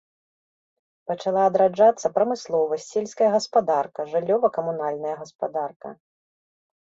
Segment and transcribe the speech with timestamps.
[1.09, 5.89] Пачала адраджацца прамысловасць, сельская гаспадарка, жыллёва-камунальная гаспадарка.